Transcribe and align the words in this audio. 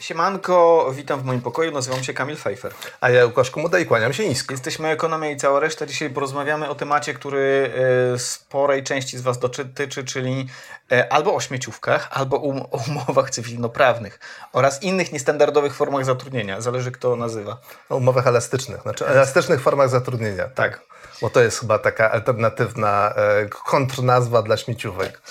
Siemanko, 0.00 0.90
witam 0.94 1.20
w 1.20 1.24
moim 1.24 1.40
pokoju, 1.40 1.72
nazywam 1.72 2.04
się 2.04 2.14
Kamil 2.14 2.36
Pfeiffer. 2.36 2.72
A 3.00 3.10
ja 3.10 3.26
Łukasz 3.26 3.50
Komuda 3.50 3.78
i 3.78 3.86
kłaniam 3.86 4.12
się 4.12 4.28
nisko. 4.28 4.54
Jesteśmy 4.54 4.88
Ekonomia 4.88 5.30
i 5.30 5.36
cała 5.36 5.60
reszta. 5.60 5.86
Dzisiaj 5.86 6.10
porozmawiamy 6.10 6.68
o 6.68 6.74
temacie, 6.74 7.14
który 7.14 7.72
e, 8.14 8.18
sporej 8.18 8.82
części 8.82 9.18
z 9.18 9.20
Was 9.20 9.38
dotyczy, 9.38 10.04
czyli 10.04 10.46
e, 10.92 11.12
albo 11.12 11.34
o 11.34 11.40
śmieciówkach, 11.40 12.08
albo 12.10 12.36
um, 12.36 12.62
o 12.70 12.80
umowach 12.88 13.30
cywilnoprawnych 13.30 14.20
oraz 14.52 14.82
innych 14.82 15.12
niestandardowych 15.12 15.74
formach 15.74 16.04
zatrudnienia. 16.04 16.60
Zależy 16.60 16.90
kto 16.90 17.16
nazywa. 17.16 17.60
O 17.88 17.96
umowach 17.96 18.26
elastycznych, 18.26 18.82
znaczy 18.82 19.06
elastycznych 19.06 19.60
formach 19.60 19.88
zatrudnienia. 19.88 20.48
Tak. 20.48 20.80
Bo 21.20 21.30
to 21.30 21.40
jest 21.40 21.60
chyba 21.60 21.78
taka 21.78 22.10
alternatywna 22.10 23.14
e, 23.16 23.48
kontrnazwa 23.48 24.42
dla 24.42 24.56
śmieciówek. 24.56 25.22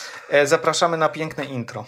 Zapraszamy 0.44 0.98
na 0.98 1.10
piękne 1.10 1.46
intro. 1.46 1.86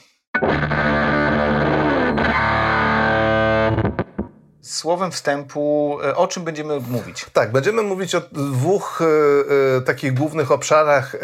Słowem 4.71 5.11
wstępu, 5.11 5.97
e, 6.03 6.15
o 6.15 6.27
czym 6.27 6.43
będziemy 6.43 6.79
mówić? 6.79 7.25
Tak, 7.33 7.51
będziemy 7.51 7.81
mówić 7.81 8.15
o 8.15 8.21
dwóch 8.31 9.01
e, 9.01 9.77
e, 9.77 9.81
takich 9.81 10.13
głównych 10.13 10.51
obszarach, 10.51 11.15
e, 11.15 11.19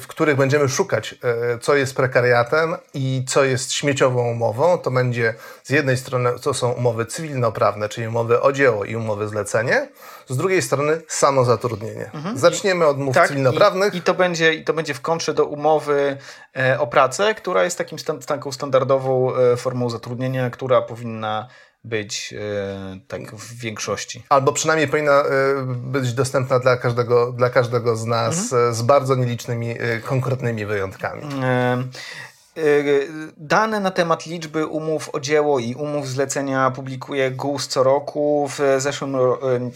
w 0.00 0.04
których 0.08 0.36
będziemy 0.36 0.68
szukać, 0.68 1.14
e, 1.54 1.58
co 1.58 1.74
jest 1.74 1.96
prekariatem 1.96 2.76
i 2.94 3.24
co 3.28 3.44
jest 3.44 3.72
śmieciową 3.72 4.30
umową. 4.30 4.78
To 4.78 4.90
będzie 4.90 5.34
z 5.62 5.70
jednej 5.70 5.96
strony, 5.96 6.30
to 6.42 6.54
są 6.54 6.72
umowy 6.72 7.06
cywilnoprawne, 7.06 7.88
czyli 7.88 8.08
umowy 8.08 8.40
o 8.40 8.52
dzieło 8.52 8.84
i 8.84 8.96
umowy 8.96 9.28
zlecenie, 9.28 9.88
z 10.28 10.36
drugiej 10.36 10.62
strony 10.62 11.00
samozatrudnienie. 11.08 12.10
Zaczniemy 12.34 12.86
od 12.86 12.96
umów 12.96 13.16
cywilnoprawnych. 13.26 13.86
Mhm. 13.86 13.94
I, 13.94 13.98
i, 13.98 14.02
to 14.02 14.14
będzie, 14.14 14.54
I 14.54 14.64
to 14.64 14.72
będzie 14.72 14.94
w 14.94 15.00
kontrze 15.00 15.34
do 15.34 15.44
umowy 15.44 16.16
e, 16.56 16.80
o 16.80 16.86
pracę, 16.86 17.34
która 17.34 17.64
jest 17.64 17.78
takim 17.78 17.98
stan, 17.98 18.18
taką 18.18 18.52
standardową 18.52 19.32
formą 19.56 19.90
zatrudnienia, 19.90 20.50
która 20.50 20.82
powinna 20.82 21.48
być 21.84 22.34
e, 22.38 22.98
tak 23.08 23.34
w 23.34 23.58
większości. 23.58 24.22
Albo 24.28 24.52
przynajmniej 24.52 24.88
powinna 24.88 25.22
e, 25.22 25.26
być 25.66 26.12
dostępna 26.12 26.58
dla 26.58 26.76
każdego, 26.76 27.32
dla 27.32 27.50
każdego 27.50 27.96
z 27.96 28.04
nas 28.04 28.52
e, 28.52 28.74
z 28.74 28.82
bardzo 28.82 29.14
nielicznymi, 29.14 29.70
e, 29.70 30.00
konkretnymi 30.00 30.66
wyjątkami. 30.66 31.22
Dane 33.36 33.80
na 33.80 33.90
temat 33.90 34.26
liczby 34.26 34.66
umów 34.66 35.10
o 35.12 35.20
dzieło 35.20 35.58
i 35.58 35.74
umów 35.74 36.08
zlecenia 36.08 36.70
publikuje 36.70 37.30
GUS 37.30 37.68
co 37.68 37.82
roku. 37.82 38.48
W 38.48 38.58
zeszłym, 38.78 39.16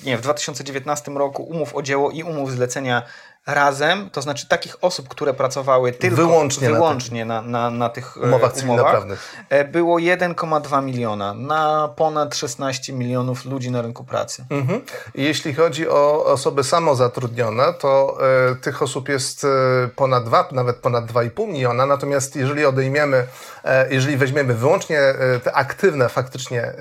nie, 0.05 0.19
w 0.19 0.21
2019 0.21 1.13
roku 1.13 1.43
umów 1.43 1.75
o 1.75 1.83
dzieło 1.83 2.11
i 2.11 2.23
umów 2.23 2.53
zlecenia 2.53 3.03
razem, 3.47 4.11
to 4.11 4.23
znaczy 4.23 4.49
takich 4.49 4.77
osób, 4.81 5.09
które 5.09 5.35
pracowały 5.35 5.93
tylko 5.93 6.17
Wyłącznie 6.17 6.69
na 6.69 6.75
wyłącznie 6.75 7.25
na, 7.25 7.43
na, 7.43 7.71
na 7.71 7.89
tych 7.89 8.17
e, 8.17 8.21
Umowach 8.21 8.53
cywilnoprawnych. 8.53 9.33
e, 9.49 9.65
było 9.65 9.97
1,2 9.97 10.83
miliona 10.83 11.35
na 11.35 11.89
ponad 11.97 12.35
16 12.35 12.93
milionów 12.93 13.45
ludzi 13.45 13.71
na 13.71 13.83
rynku 13.83 14.05
pracy. 14.05 14.45
Mhm. 14.51 14.81
I 15.15 15.23
Jeśli 15.25 15.55
chodzi 15.55 15.89
o 15.89 16.25
osoby 16.25 16.65
samozatrudnione, 16.65 17.73
to 17.73 18.19
e, 18.51 18.55
tych 18.55 18.83
osób 18.83 19.09
jest 19.09 19.45
e, 19.45 19.49
ponad 19.97 20.25
2, 20.25 20.49
nawet 20.53 20.77
ponad 20.77 21.07
2,5 21.07 21.49
miliona. 21.49 21.87
Natomiast 21.87 22.37
jeżeli 22.37 22.67
odejmiemy, 22.67 23.27
e, 23.65 23.95
jeżeli 23.95 24.17
weźmiemy 24.17 24.55
wyłącznie 24.55 25.01
te 25.45 25.53
aktywne 25.53 26.09
faktycznie 26.09 26.73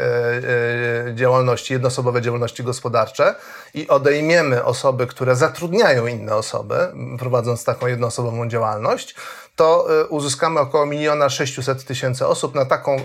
działalności, 1.13 1.73
jednoosobowe 1.73 2.21
działalności 2.21 2.63
gospodarcze 2.63 3.35
i 3.73 3.87
odejmiemy 3.87 4.63
osoby, 4.63 5.07
które 5.07 5.35
zatrudniają 5.35 6.07
inne 6.07 6.35
osoby, 6.35 6.54
m, 6.59 7.17
prowadząc 7.17 7.63
taką 7.63 7.87
jednoosobową 7.87 8.49
działalność, 8.49 9.15
to 9.55 9.87
e, 10.01 10.05
uzyskamy 10.05 10.59
około 10.59 10.85
1 10.85 11.29
600 11.29 11.85
tysięcy 11.85 12.27
osób. 12.27 12.55
Na 12.55 12.65
taką, 12.65 12.95
e, 12.95 13.01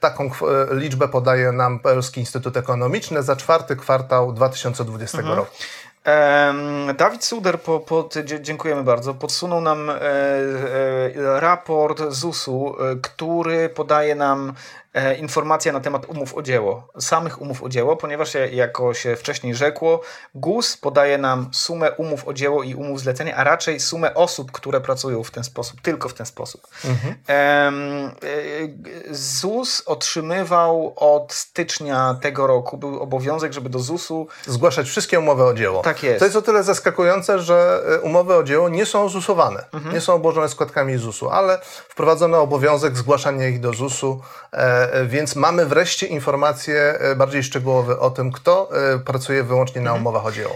taką 0.00 0.24
e, 0.24 0.30
liczbę 0.74 1.08
podaje 1.08 1.52
nam 1.52 1.78
Polski 1.78 2.20
Instytut 2.20 2.56
Ekonomiczny 2.56 3.22
za 3.22 3.36
czwarty 3.36 3.76
kwartał 3.76 4.32
2020 4.32 5.20
roku. 5.20 5.52
Dawid 6.96 7.24
Suder, 7.24 7.60
po, 7.60 8.08
dzie- 8.24 8.40
dziękujemy 8.40 8.82
bardzo, 8.84 9.14
podsunął 9.14 9.60
nam 9.60 9.90
e, 9.90 9.94
e, 10.00 11.40
raport 11.40 12.02
ZUS-u, 12.08 12.76
e, 12.82 12.96
który 12.96 13.68
podaje 13.68 14.14
nam 14.14 14.52
informacje 15.18 15.72
na 15.72 15.80
temat 15.80 16.06
umów 16.06 16.34
o 16.34 16.42
dzieło, 16.42 16.88
samych 17.00 17.40
umów 17.40 17.62
o 17.62 17.68
dzieło, 17.68 17.96
ponieważ 17.96 18.34
ja- 18.34 18.46
jako 18.46 18.94
się 18.94 19.16
wcześniej 19.16 19.54
rzekło, 19.54 20.00
GUS 20.34 20.76
podaje 20.76 21.18
nam 21.18 21.48
sumę 21.52 21.92
umów 21.92 22.28
o 22.28 22.32
dzieło 22.32 22.62
i 22.62 22.74
umów 22.74 23.00
zlecenia, 23.00 23.36
a 23.36 23.44
raczej 23.44 23.80
sumę 23.80 24.14
osób, 24.14 24.52
które 24.52 24.80
pracują 24.80 25.24
w 25.24 25.30
ten 25.30 25.44
sposób, 25.44 25.80
tylko 25.80 26.08
w 26.08 26.14
ten 26.14 26.26
sposób. 26.26 26.66
E, 27.28 27.72
ZUS 29.10 29.82
otrzymywał 29.86 30.92
od 30.96 31.32
stycznia 31.32 32.16
tego 32.22 32.46
roku, 32.46 32.76
był 32.78 33.02
obowiązek, 33.02 33.52
żeby 33.52 33.70
do 33.70 33.78
ZUS-u 33.78 34.26
Zgłaszać 34.46 34.86
wszystkie 34.88 35.18
umowy 35.18 35.44
o 35.44 35.54
dzieło. 35.54 35.82
Tak 35.82 35.93
jest. 36.02 36.18
To 36.18 36.24
jest 36.24 36.36
o 36.36 36.42
tyle 36.42 36.62
zaskakujące, 36.62 37.38
że 37.38 37.82
e, 37.96 38.00
umowy 38.00 38.34
o 38.36 38.42
dzieło 38.42 38.68
nie 38.68 38.86
są 38.86 39.08
ZUS-owane, 39.08 39.64
Mhm. 39.72 39.94
nie 39.94 40.00
są 40.00 40.14
obłożone 40.14 40.48
składkami 40.48 40.96
ZUS-u, 40.96 41.28
ale 41.30 41.58
wprowadzono 41.88 42.40
obowiązek 42.40 42.96
zgłaszania 42.96 43.48
ich 43.48 43.60
do 43.60 43.72
ZUS-u, 43.72 44.20
e, 44.52 44.92
e, 44.92 45.04
więc 45.06 45.36
mamy 45.36 45.66
wreszcie 45.66 46.06
informacje 46.06 46.98
bardziej 47.16 47.42
szczegółowe 47.42 47.98
o 48.00 48.10
tym, 48.10 48.32
kto 48.32 48.68
pracuje 49.06 49.42
wyłącznie 49.42 49.80
Mhm. 49.80 49.96
na 49.96 50.00
umowach 50.00 50.26
o 50.26 50.32
dzieło. 50.32 50.54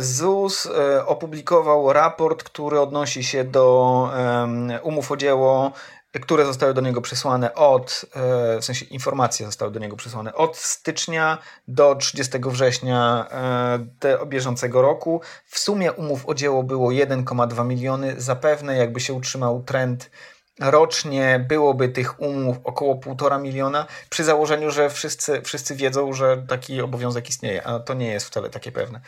ZUS 0.00 0.68
opublikował 1.06 1.92
raport, 1.92 2.42
który 2.42 2.80
odnosi 2.80 3.24
się 3.24 3.44
do 3.44 3.64
umów 4.82 5.12
o 5.12 5.16
dzieło, 5.16 5.72
które 6.20 6.44
zostały 6.46 6.74
do 6.74 6.80
niego 6.80 7.00
przesłane 7.00 7.54
od, 7.54 8.04
e, 8.14 8.60
w 8.60 8.64
sensie 8.64 8.84
informacje 8.84 9.46
zostały 9.46 9.72
do 9.72 9.80
niego 9.80 9.96
przesłane 9.96 10.34
od 10.34 10.56
stycznia 10.56 11.38
do 11.68 11.94
30 11.94 12.38
września 12.38 13.26
e, 14.02 14.26
bieżącego 14.26 14.82
roku. 14.82 15.20
W 15.46 15.58
sumie 15.58 15.92
umów 15.92 16.26
o 16.26 16.34
dzieło 16.34 16.62
było 16.62 16.90
1,2 16.90 17.66
miliony. 17.66 18.14
Zapewne 18.18 18.76
jakby 18.76 19.00
się 19.00 19.12
utrzymał 19.14 19.62
trend 19.62 20.10
rocznie 20.60 21.44
byłoby 21.48 21.88
tych 21.88 22.20
umów 22.20 22.56
około 22.64 22.94
1,5 22.94 23.40
miliona, 23.40 23.86
przy 24.10 24.24
założeniu, 24.24 24.70
że 24.70 24.90
wszyscy, 24.90 25.42
wszyscy 25.42 25.74
wiedzą, 25.74 26.12
że 26.12 26.42
taki 26.48 26.80
obowiązek 26.80 27.28
istnieje, 27.28 27.66
a 27.66 27.80
to 27.80 27.94
nie 27.94 28.08
jest 28.08 28.26
wcale 28.26 28.50
takie 28.50 28.72
pewne. 28.72 29.00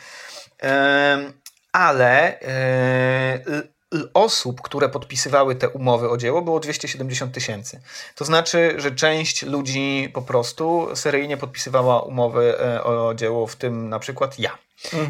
Ale 1.71 2.39
e, 2.39 3.43
l- 3.45 3.67
osób, 4.13 4.61
które 4.61 4.89
podpisywały 4.89 5.55
te 5.55 5.69
umowy 5.69 6.09
o 6.09 6.17
dzieło, 6.17 6.41
było 6.41 6.59
270 6.59 7.33
tysięcy. 7.33 7.81
To 8.15 8.25
znaczy, 8.25 8.73
że 8.77 8.91
część 8.91 9.43
ludzi 9.43 10.09
po 10.13 10.21
prostu 10.21 10.87
seryjnie 10.93 11.37
podpisywała 11.37 12.01
umowy 12.01 12.59
e, 12.59 12.83
o 12.83 13.13
dzieło, 13.13 13.47
w 13.47 13.55
tym 13.55 13.89
na 13.89 13.99
przykład 13.99 14.39
ja. 14.39 14.57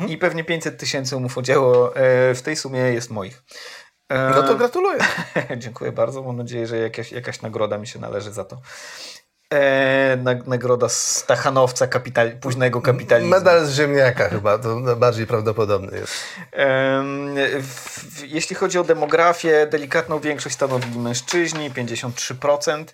I 0.08 0.18
pewnie 0.18 0.44
500 0.44 0.78
tysięcy 0.78 1.18
umów 1.18 1.38
o 1.38 1.42
dzieło 1.42 1.96
e, 1.96 2.36
w 2.36 2.42
tej 2.42 2.56
sumie 2.56 2.80
jest 2.80 3.10
moich. 3.10 3.44
E, 4.10 4.30
No 4.30 4.44
to 4.44 4.56
gratuluję. 4.56 5.00
Dziękuję 5.58 5.92
bardzo. 5.92 6.24
Mam 6.24 6.38
nadzieję, 6.38 6.68
że 6.68 6.78
jakaś, 6.78 7.12
jakaś 7.12 7.42
nagroda 7.42 7.78
mi 7.78 7.88
się 7.88 8.00
należy 8.00 8.32
za 8.34 8.46
to. 8.46 8.62
E, 9.54 10.18
nag, 10.24 10.48
nagroda 10.48 10.90
Stachanowca 10.90 11.88
kapital, 11.88 12.32
późnego 12.32 12.82
kapitalizmu. 12.82 13.32
Medal 13.32 13.66
z 13.66 13.74
ziemniaka 13.74 14.30
chyba, 14.30 14.58
to 14.58 14.96
bardziej 14.96 15.28
prawdopodobny 15.28 15.98
jest. 15.98 16.14
W, 17.62 17.64
w, 17.64 18.24
jeśli 18.24 18.56
chodzi 18.56 18.80
o 18.80 18.84
demografię, 18.84 19.68
delikatną 19.72 20.20
większość 20.20 20.56
stanowili 20.56 21.00
mężczyźni, 21.00 21.72
53%. 21.72 22.86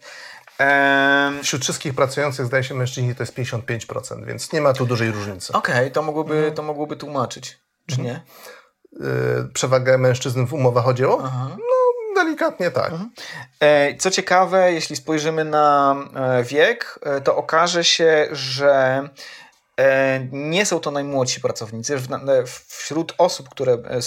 Em, 0.57 1.43
Wśród 1.43 1.61
wszystkich 1.63 1.95
pracujących 1.95 2.45
zdaje 2.45 2.63
się 2.63 2.73
mężczyźni 2.73 3.15
to 3.15 3.23
jest 3.23 3.35
55%, 3.35 4.25
więc 4.25 4.53
nie 4.53 4.61
ma 4.61 4.73
tu 4.73 4.85
dużej 4.85 5.11
różnicy. 5.11 5.53
Okej, 5.53 5.91
to, 5.91 6.01
mogłoby, 6.01 6.51
to 6.55 6.63
mogłoby 6.63 6.95
tłumaczyć, 6.95 7.59
czy 7.87 8.01
nie? 8.01 8.23
Yy, 8.91 9.49
przewagę 9.53 9.97
mężczyzn 9.97 10.45
w 10.45 10.53
umowach 10.53 10.87
o 10.87 10.93
dzieło? 10.93 11.21
No, 11.21 11.57
delikatnie 12.43 12.71
tak. 12.71 12.91
E, 13.59 13.95
Co 13.95 14.11
ciekawe, 14.11 14.73
jeśli 14.73 14.95
spojrzymy 14.95 15.45
na 15.45 15.95
e, 16.15 16.43
wiek, 16.43 16.99
e, 17.03 17.21
to 17.21 17.35
okaże 17.35 17.83
się, 17.83 18.27
że 18.31 19.09
nie 20.31 20.65
są 20.65 20.79
to 20.79 20.91
najmłodsi 20.91 21.41
pracownicy. 21.41 21.97
Wśród 22.67 23.13
osób, 23.17 23.49
które 23.49 23.73
e, 23.73 23.99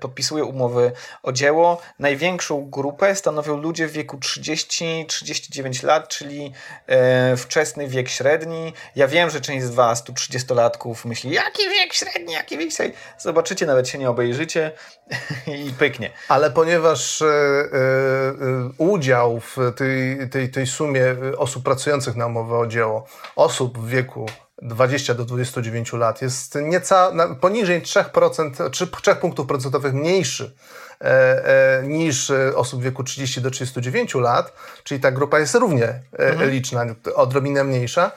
podpisują 0.00 0.46
umowy 0.46 0.92
o 1.22 1.32
dzieło, 1.32 1.80
największą 1.98 2.70
grupę 2.70 3.14
stanowią 3.14 3.56
ludzie 3.56 3.88
w 3.88 3.92
wieku 3.92 4.16
30-39 4.16 5.84
lat, 5.84 6.08
czyli 6.08 6.52
e, 6.86 7.36
wczesny 7.36 7.88
wiek 7.88 8.08
średni. 8.08 8.72
Ja 8.96 9.08
wiem, 9.08 9.30
że 9.30 9.40
część 9.40 9.66
z 9.66 9.70
Was, 9.70 10.04
tu 10.04 10.12
30-latków, 10.12 10.94
myśli, 11.04 11.30
jaki 11.30 11.62
wiek 11.68 11.94
średni, 11.94 12.32
jaki 12.32 12.58
wiek 12.58 12.72
średni. 12.72 12.96
Zobaczycie, 13.18 13.66
nawet 13.66 13.88
się 13.88 13.98
nie 13.98 14.10
obejrzycie 14.10 14.72
i 15.66 15.70
pyknie. 15.78 16.10
Ale 16.28 16.50
ponieważ 16.50 17.22
e, 17.22 17.26
e, 17.26 17.28
e, 17.28 18.70
udział 18.78 19.40
w 19.40 19.56
tej, 19.76 20.30
tej, 20.30 20.50
tej 20.50 20.66
sumie 20.66 21.04
e, 21.04 21.38
osób 21.38 21.64
pracujących 21.64 22.16
na 22.16 22.26
umowę 22.26 22.58
o 22.58 22.66
dzieło, 22.66 23.06
osób 23.36 23.78
w 23.78 23.88
wieku 23.88 24.26
20 24.62 25.14
do 25.14 25.24
29 25.24 25.92
lat 25.92 26.22
jest 26.22 26.58
nieca, 26.62 27.12
poniżej 27.40 27.82
3%, 27.82 28.70
3, 28.70 28.86
3 28.86 29.16
punktów 29.16 29.46
procentowych 29.46 29.94
mniejszy 29.94 30.56
E, 31.04 31.78
e, 31.78 31.82
niż 31.82 32.30
e, 32.30 32.56
osób 32.56 32.80
w 32.80 32.84
wieku 32.84 33.04
30 33.04 33.40
do 33.40 33.50
39 33.50 34.14
lat, 34.14 34.52
czyli 34.84 35.00
ta 35.00 35.10
grupa 35.10 35.38
jest 35.38 35.54
równie 35.54 36.00
mhm. 36.12 36.50
liczna, 36.50 36.84
odrobinę 37.14 37.64
mniejsza, 37.64 38.10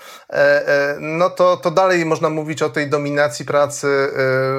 no 1.00 1.30
to, 1.30 1.58
to 1.58 1.72
dalej 1.72 2.06
można 2.06 2.30
mówić 2.30 2.62
o 2.62 2.70
tej 2.70 2.90
dominacji 2.90 3.46
pracy, 3.46 3.88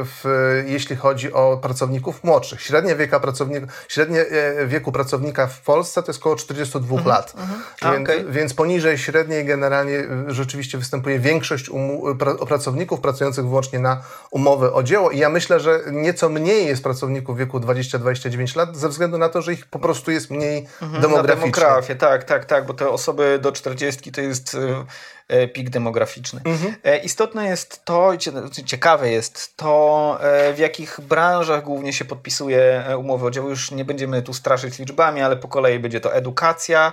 w, 0.05 0.25
jeśli 0.67 0.96
chodzi 0.96 1.32
o 1.32 1.58
pracowników 1.62 2.25
młodszych. 2.25 2.62
Średnie, 2.62 2.96
wieka 2.96 3.20
pracownik, 3.20 3.64
średnie 3.88 4.25
wieku 4.67 4.93
pracownika 4.93 5.46
w 5.46 5.61
Polsce 5.61 6.02
to 6.02 6.11
jest 6.11 6.20
około 6.20 6.37
42 6.37 6.96
mhm. 6.96 7.08
lat, 7.08 7.34
mhm. 7.38 7.62
Więc, 7.82 8.08
okay. 8.08 8.32
więc, 8.32 8.55
poniżej 8.55 8.99
średniej 8.99 9.44
generalnie 9.44 10.05
rzeczywiście 10.26 10.78
występuje 10.78 11.19
większość 11.19 11.69
um, 11.69 12.19
pra, 12.19 12.34
pracowników 12.34 13.00
pracujących 13.00 13.49
wyłącznie 13.49 13.78
na 13.78 14.02
umowę 14.31 14.72
o 14.72 14.82
dzieło 14.82 15.11
i 15.11 15.19
ja 15.19 15.28
myślę, 15.28 15.61
że 15.61 15.81
nieco 15.93 16.28
mniej 16.28 16.67
jest 16.67 16.82
pracowników 16.82 17.38
wieku 17.38 17.61
22 17.61 18.09
29 18.10 18.56
lat, 18.56 18.76
ze 18.76 18.88
względu 18.88 19.18
na 19.18 19.28
to, 19.28 19.42
że 19.42 19.52
ich 19.52 19.66
po 19.66 19.78
prostu 19.78 20.10
jest 20.10 20.30
mniej 20.30 20.66
mhm, 20.82 21.02
demograficznie. 21.02 21.52
Demografię, 21.52 21.96
tak, 21.96 22.24
tak, 22.24 22.44
tak, 22.44 22.66
bo 22.66 22.74
te 22.74 22.88
osoby 22.88 23.38
do 23.42 23.52
40 23.52 24.12
to 24.12 24.20
jest 24.20 24.54
e, 24.54 24.84
e, 25.28 25.48
pik 25.48 25.70
demograficzny. 25.70 26.40
Mhm. 26.44 26.74
E, 26.84 26.98
istotne 26.98 27.46
jest 27.46 27.84
to, 27.84 28.12
znaczy 28.30 28.64
ciekawe 28.64 29.10
jest 29.10 29.56
to, 29.56 30.18
w 30.54 30.58
jakich 30.58 31.00
branżach 31.00 31.64
głównie 31.64 31.92
się 31.92 32.04
podpisuje 32.04 32.84
umowy 32.98 33.26
o 33.26 33.30
dzieło. 33.30 33.48
Już 33.48 33.70
nie 33.70 33.84
będziemy 33.84 34.22
tu 34.22 34.34
straszyć 34.34 34.78
liczbami, 34.78 35.20
ale 35.20 35.36
po 35.36 35.48
kolei 35.48 35.78
będzie 35.78 36.00
to 36.00 36.14
edukacja, 36.14 36.92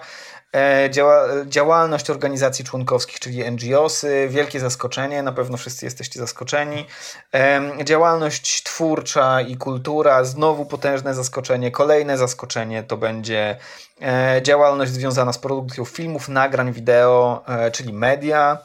działa, 0.90 1.28
działalność 1.46 2.10
organizacji 2.10 2.66
członkowskich, 2.66 3.20
czyli 3.20 3.52
NGOsy, 3.52 4.28
wielkie 4.30 4.60
zaskoczenie, 4.60 5.24
na 5.24 5.32
pewno 5.32 5.58
wszyscy 5.58 5.86
jesteście 5.86 6.20
zaskoczeni. 6.20 6.86
Działalność 7.84 8.64
twórcza 8.64 9.42
i 9.42 9.58
kultura, 9.58 10.24
znowu 10.24 10.66
potężne 10.66 11.14
zaskoczenie. 11.14 11.72
Kolejne 11.72 12.18
zaskoczenie 12.18 12.84
to 12.84 12.98
będzie 12.98 13.58
e, 14.02 14.42
działalność 14.44 14.92
związana 14.92 15.34
z 15.34 15.38
produkcją 15.38 15.86
filmów, 15.86 16.30
nagrań 16.30 16.74
wideo, 16.74 17.44
e, 17.48 17.72
czyli 17.72 17.94
media. 17.94 18.58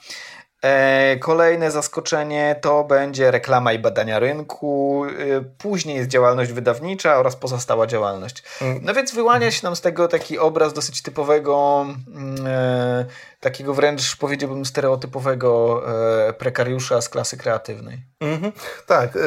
E, 0.62 1.16
kolejne 1.16 1.70
zaskoczenie 1.70 2.56
to 2.60 2.84
będzie 2.84 3.30
reklama 3.30 3.72
i 3.72 3.78
badania 3.78 4.18
rynku, 4.18 5.04
e, 5.04 5.40
później 5.58 5.96
jest 5.96 6.08
działalność 6.08 6.52
wydawnicza 6.52 7.16
oraz 7.16 7.36
pozostała 7.36 7.86
działalność. 7.86 8.42
Mm. 8.60 8.78
No 8.82 8.94
więc 8.94 9.14
wyłania 9.14 9.50
się 9.50 9.60
nam 9.62 9.76
z 9.76 9.80
tego 9.80 10.08
taki 10.08 10.38
obraz 10.38 10.72
dosyć 10.72 11.02
typowego, 11.02 11.86
mm, 12.14 12.46
e, 12.46 13.04
takiego 13.40 13.74
wręcz 13.74 14.16
powiedziałbym 14.16 14.64
stereotypowego 14.64 15.82
prekariusza 16.38 17.00
z 17.00 17.08
klasy 17.08 17.36
kreatywnej. 17.36 18.02
Mhm. 18.20 18.52
Tak, 18.86 19.18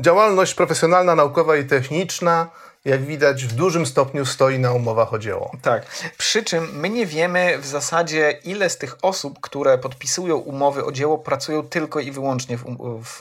działalność 0.00 0.54
profesjonalna, 0.54 1.14
naukowa 1.14 1.56
i 1.56 1.64
techniczna 1.64 2.50
jak 2.84 3.04
widać, 3.04 3.44
w 3.44 3.52
dużym 3.52 3.86
stopniu 3.86 4.26
stoi 4.26 4.58
na 4.58 4.72
umowach 4.72 5.12
o 5.12 5.18
dzieło. 5.18 5.52
Tak. 5.62 5.86
Przy 6.18 6.42
czym 6.42 6.80
my 6.80 6.90
nie 6.90 7.06
wiemy 7.06 7.58
w 7.58 7.66
zasadzie, 7.66 8.38
ile 8.44 8.70
z 8.70 8.78
tych 8.78 8.96
osób, 9.02 9.40
które 9.40 9.78
podpisują 9.78 10.36
umowy 10.36 10.84
o 10.84 10.92
dzieło, 10.92 11.18
pracują 11.18 11.62
tylko 11.62 12.00
i 12.00 12.10
wyłącznie 12.10 12.58
w, 12.58 12.66
um, 12.66 13.02
w, 13.04 13.20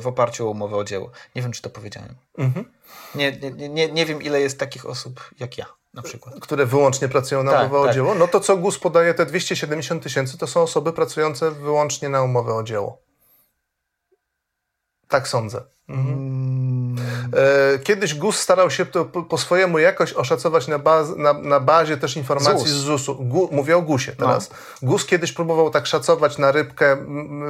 w 0.00 0.06
oparciu 0.06 0.48
o 0.48 0.50
umowę 0.50 0.76
o 0.76 0.84
dzieło. 0.84 1.10
Nie 1.34 1.42
wiem, 1.42 1.52
czy 1.52 1.62
to 1.62 1.70
powiedziałem. 1.70 2.14
Mhm. 2.38 2.64
Nie, 3.14 3.32
nie, 3.32 3.68
nie, 3.68 3.92
nie 3.92 4.06
wiem, 4.06 4.22
ile 4.22 4.40
jest 4.40 4.58
takich 4.58 4.86
osób 4.86 5.30
jak 5.40 5.58
ja. 5.58 5.66
Na 5.94 6.02
przykład. 6.02 6.34
Które 6.40 6.66
wyłącznie 6.66 7.08
pracują 7.08 7.42
na 7.42 7.52
tak, 7.52 7.60
umowę 7.60 7.82
tak. 7.82 7.90
o 7.90 7.94
dzieło. 7.94 8.14
No 8.14 8.28
to 8.28 8.40
co 8.40 8.56
GUS 8.56 8.78
podaje, 8.78 9.14
te 9.14 9.26
270 9.26 10.02
tysięcy, 10.02 10.38
to 10.38 10.46
są 10.46 10.62
osoby 10.62 10.92
pracujące 10.92 11.50
wyłącznie 11.50 12.08
na 12.08 12.22
umowę 12.22 12.54
o 12.54 12.62
dzieło. 12.62 12.98
Tak 15.08 15.28
sądzę. 15.28 15.62
Mhm. 15.88 16.35
E, 17.36 17.78
kiedyś 17.78 18.14
GUS 18.14 18.38
starał 18.38 18.70
się 18.70 18.86
to 18.86 19.04
po, 19.04 19.38
swojemu 19.38 19.78
jakoś 19.78 20.12
oszacować 20.12 20.68
na, 20.68 20.78
baz, 20.78 21.16
na, 21.16 21.32
na 21.32 21.60
bazie 21.60 21.96
też 21.96 22.16
informacji 22.16 22.68
ZUS. 22.68 22.68
z 22.68 22.84
ZUS-u. 22.84 23.14
Gu, 23.14 23.48
mówię 23.52 23.76
o 23.76 23.82
GUSie 23.82 24.12
teraz. 24.12 24.50
No. 24.50 24.88
GUS 24.88 25.06
kiedyś 25.06 25.32
próbował 25.32 25.70
tak 25.70 25.86
szacować 25.86 26.38
na 26.38 26.52
rybkę, 26.52 26.96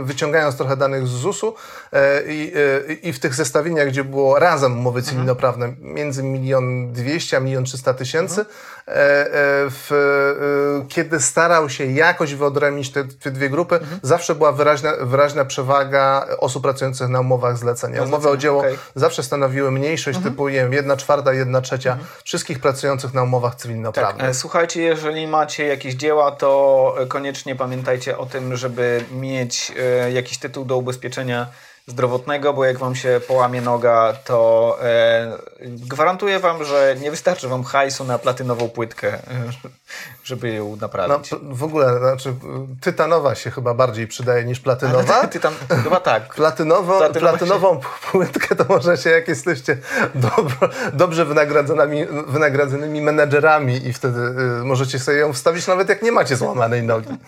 wyciągając 0.03 0.57
trochę 0.57 0.77
danych 0.77 1.07
z 1.07 1.11
ZUS-u 1.11 1.55
e, 1.93 2.23
i, 2.27 2.53
e, 2.91 2.93
i 2.93 3.13
w 3.13 3.19
tych 3.19 3.35
zestawieniach, 3.35 3.89
gdzie 3.89 4.05
było 4.05 4.39
razem 4.39 4.79
umowy 4.79 4.99
mhm. 4.99 5.15
cywilnoprawne 5.15 5.75
między 5.81 6.23
milion 6.23 6.93
dwieście 6.93 7.37
a 7.37 7.41
milion 7.41 7.65
trzysta 7.65 7.95
tysięcy, 7.95 8.41
mhm. 8.41 8.57
W, 8.89 10.85
kiedy 10.89 11.21
starał 11.21 11.69
się 11.71 11.87
jakoś 11.87 12.35
wyodrębnić 12.35 12.91
te, 12.91 13.05
te 13.05 13.31
dwie 13.31 13.51
grupy, 13.51 13.75
mhm. 13.75 14.01
zawsze 14.03 14.35
była 14.35 14.53
wyraźna, 14.53 14.93
wyraźna 15.01 15.45
przewaga 15.45 16.27
osób 16.39 16.63
pracujących 16.63 17.09
na 17.09 17.21
umowach 17.21 17.59
zlecenia. 17.59 18.03
Umowy 18.03 18.29
o 18.29 18.37
dzieło 18.37 18.59
okay. 18.59 18.79
zawsze 18.95 19.23
stanowiły 19.23 19.71
mniejszość 19.71 20.17
mhm. 20.17 20.35
typu 20.35 20.49
nie 20.49 20.69
jedna 20.71 20.97
czwarta, 20.97 21.33
jedna 21.33 21.61
trzecia 21.61 21.93
mhm. 21.93 22.09
wszystkich 22.25 22.59
pracujących 22.59 23.15
na 23.15 23.23
umowach 23.23 23.55
cywilnoprawnych. 23.55 24.21
Tak. 24.21 24.31
E, 24.31 24.35
słuchajcie, 24.35 24.83
jeżeli 24.83 25.27
macie 25.27 25.67
jakieś 25.67 25.95
dzieła, 25.95 26.31
to 26.31 26.95
koniecznie 27.09 27.57
pamiętajcie 27.57 28.19
o 28.19 28.27
tym, 28.27 28.57
żeby 28.57 29.05
mieć 29.13 29.73
e, 29.79 30.13
jakiś 30.13 30.39
tytuł 30.39 30.65
do 30.65 30.77
ubezpieczenia 30.77 31.47
zdrowotnego, 31.87 32.53
bo 32.53 32.65
jak 32.65 32.79
wam 32.79 32.95
się 32.95 33.21
połamie 33.29 33.61
noga, 33.61 34.13
to 34.25 34.79
e, 34.83 35.39
gwarantuję 35.61 36.39
wam, 36.39 36.65
że 36.65 36.97
nie 37.01 37.11
wystarczy 37.11 37.49
wam 37.49 37.65
hajsu 37.65 38.05
na 38.05 38.19
platynową 38.19 38.69
płytkę, 38.69 39.19
żeby 40.25 40.53
ją 40.53 40.77
naprawić. 40.77 41.31
No, 41.31 41.39
w 41.43 41.65
ogóle, 41.65 41.99
znaczy, 41.99 42.35
tytanowa 42.81 43.35
się 43.35 43.51
chyba 43.51 43.75
bardziej 43.75 44.07
przydaje 44.07 44.45
niż 44.45 44.61
platynowa. 44.61 45.27
Tytan, 45.27 45.55
chyba 45.85 46.01
tak. 46.01 46.35
Platynowo, 46.35 47.11
platynową 47.11 47.81
się... 47.81 47.89
płytkę 48.13 48.57
to 48.57 48.65
możecie, 48.69 49.11
jak 49.11 49.29
jesteście 49.29 49.77
dobro, 50.15 50.69
dobrze 50.93 51.25
wynagradzonymi, 51.25 52.07
wynagradzonymi 52.27 53.01
menedżerami 53.01 53.87
i 53.87 53.93
wtedy 53.93 54.21
y, 54.21 54.65
możecie 54.65 54.99
sobie 54.99 55.19
ją 55.19 55.33
wstawić 55.33 55.67
nawet 55.67 55.89
jak 55.89 56.03
nie 56.03 56.13
macie 56.13 56.37
złamanej 56.37 56.83
nogi. 56.83 57.19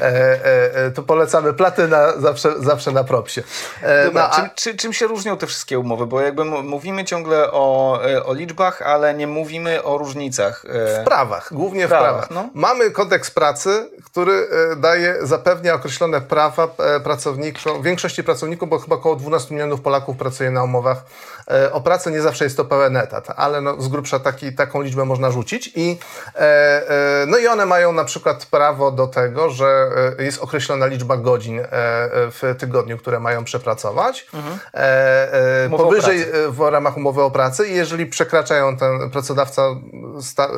E, 0.00 0.04
e, 0.04 0.74
e 0.74 0.90
to 0.90 1.02
polecamy 1.02 1.52
platyna 1.52 2.12
zawsze, 2.18 2.62
zawsze 2.62 2.92
na 2.92 3.04
propsie. 3.04 3.42
E, 3.82 3.95
Dobra, 4.04 4.22
no, 4.22 4.34
a... 4.34 4.36
czym, 4.36 4.50
czy, 4.54 4.76
czym 4.76 4.92
się 4.92 5.06
różnią 5.06 5.36
te 5.36 5.46
wszystkie 5.46 5.78
umowy? 5.78 6.06
Bo 6.06 6.20
jakby 6.20 6.44
mówimy 6.44 7.04
ciągle 7.04 7.52
o, 7.52 8.00
e, 8.10 8.24
o 8.24 8.34
liczbach, 8.34 8.82
ale 8.82 9.14
nie 9.14 9.26
mówimy 9.26 9.82
o 9.82 9.98
różnicach. 9.98 10.64
E, 10.68 11.02
w 11.02 11.04
prawach, 11.04 11.48
głównie 11.52 11.86
w 11.86 11.88
prawach. 11.88 12.28
prawach. 12.28 12.30
No. 12.30 12.50
Mamy 12.54 12.90
kodeks 12.90 13.30
pracy, 13.30 13.90
który 14.04 14.48
daje, 14.76 15.16
zapewnia 15.22 15.74
określone 15.74 16.20
prawa 16.20 16.68
pracownikom, 17.04 17.82
większości 17.82 18.24
pracowników, 18.24 18.68
bo 18.68 18.78
chyba 18.78 18.96
około 18.96 19.16
12 19.16 19.54
milionów 19.54 19.80
Polaków 19.80 20.16
pracuje 20.16 20.50
na 20.50 20.64
umowach 20.64 21.04
o 21.72 21.80
pracę. 21.80 22.10
Nie 22.10 22.22
zawsze 22.22 22.44
jest 22.44 22.56
to 22.56 22.64
pełen 22.64 22.96
etat, 22.96 23.26
ale 23.36 23.60
no, 23.60 23.82
z 23.82 23.88
grubsza 23.88 24.18
taki, 24.18 24.52
taką 24.52 24.82
liczbę 24.82 25.04
można 25.04 25.30
rzucić. 25.30 25.72
I, 25.74 25.98
no 27.26 27.38
i 27.38 27.46
one 27.46 27.66
mają 27.66 27.92
na 27.92 28.04
przykład 28.04 28.46
prawo 28.46 28.90
do 28.90 29.06
tego, 29.06 29.50
że 29.50 29.88
jest 30.18 30.42
określona 30.42 30.86
liczba 30.86 31.16
godzin 31.16 31.60
w 32.12 32.54
tygodniu, 32.58 32.98
które 32.98 33.20
mają 33.20 33.44
przepracować 33.44 33.85
pracować 33.86 34.26
mhm. 34.34 34.58
e, 34.74 35.64
e, 35.64 35.70
powyżej 35.70 36.22
e, 36.22 36.26
w 36.48 36.60
ramach 36.60 36.96
umowy 36.96 37.22
o 37.22 37.30
pracy 37.30 37.68
i 37.68 37.74
jeżeli 37.74 38.06
przekraczają, 38.06 38.76
ten 38.76 39.10
pracodawca 39.10 39.62
sta, 40.20 40.48